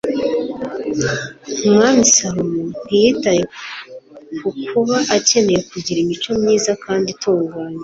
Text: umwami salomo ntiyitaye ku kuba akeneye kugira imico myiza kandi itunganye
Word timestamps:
umwami 1.67 2.03
salomo 2.15 2.63
ntiyitaye 2.87 3.43
ku 4.39 4.49
kuba 4.67 4.97
akeneye 5.17 5.59
kugira 5.71 5.97
imico 6.03 6.29
myiza 6.41 6.71
kandi 6.83 7.07
itunganye 7.15 7.79